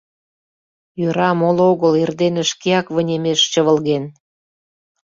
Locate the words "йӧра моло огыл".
0.99-1.93